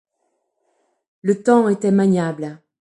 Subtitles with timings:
[1.21, 2.59] Le temps était maniable.